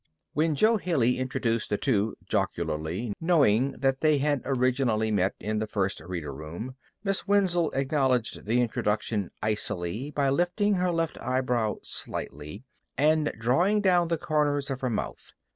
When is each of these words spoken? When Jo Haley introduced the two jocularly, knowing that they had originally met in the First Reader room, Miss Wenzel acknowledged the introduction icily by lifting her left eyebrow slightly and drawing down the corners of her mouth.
When 0.33 0.55
Jo 0.55 0.77
Haley 0.77 1.19
introduced 1.19 1.69
the 1.69 1.77
two 1.77 2.15
jocularly, 2.25 3.13
knowing 3.21 3.73
that 3.73 4.01
they 4.01 4.17
had 4.17 4.41
originally 4.45 5.11
met 5.11 5.35
in 5.39 5.59
the 5.59 5.67
First 5.67 5.99
Reader 5.99 6.33
room, 6.33 6.75
Miss 7.03 7.27
Wenzel 7.27 7.69
acknowledged 7.73 8.47
the 8.47 8.61
introduction 8.61 9.29
icily 9.43 10.09
by 10.09 10.31
lifting 10.31 10.73
her 10.73 10.89
left 10.89 11.21
eyebrow 11.21 11.75
slightly 11.83 12.63
and 12.97 13.31
drawing 13.37 13.79
down 13.79 14.07
the 14.07 14.17
corners 14.17 14.71
of 14.71 14.81
her 14.81 14.89
mouth. 14.89 15.33